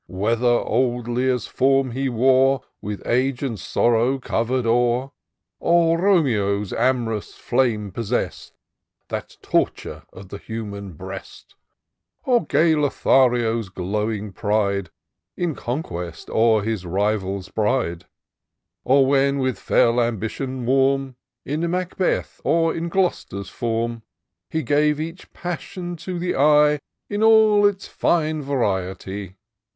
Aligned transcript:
Whether 0.07 0.47
old 0.47 1.07
Lear's 1.07 1.45
form 1.45 1.91
he 1.91 2.09
wore. 2.09 2.63
With 2.81 3.05
age 3.05 3.43
and 3.43 3.59
sorrow 3.59 4.17
cover'd 4.17 4.65
o'er; 4.65 5.11
Or 5.59 5.99
Romeo's 5.99 6.73
am'rous 6.73 7.35
flame 7.35 7.91
possess'd. 7.91 8.55
That 9.09 9.37
torture 9.43 10.01
of 10.11 10.29
the 10.29 10.39
human 10.39 10.93
breast; 10.93 11.53
IN 11.53 11.53
SEARCH 11.53 12.35
OF 12.35 12.41
THE 12.41 12.45
PICTURESQUE. 12.47 12.89
299 13.03 13.13
Or 13.13 13.29
gay 13.29 13.41
Lothario'^ 13.51 13.73
glowing 13.75 14.31
pride, 14.33 14.89
In 15.37 15.53
conquest 15.53 16.31
o'er 16.31 16.63
his 16.63 16.83
rival's 16.83 17.49
bride; 17.49 18.07
Or 18.83 19.05
when, 19.05 19.37
with 19.37 19.59
fell 19.59 20.01
ambition 20.01 20.65
warm, 20.65 21.15
In 21.45 21.69
Macbeth 21.69 22.41
or 22.43 22.73
in 22.73 22.89
Gloster's 22.89 23.49
form, 23.49 24.01
He 24.49 24.63
gave 24.63 24.99
each 24.99 25.31
passion 25.31 25.95
to 25.97 26.17
the 26.17 26.35
eye 26.35 26.79
In 27.07 27.21
all 27.21 27.67
its 27.67 27.87
fine 27.87 28.41
variety. 28.41 29.35